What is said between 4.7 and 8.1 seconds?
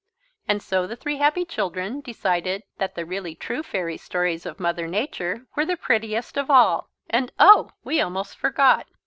Nature were the prettiest of all. And oh we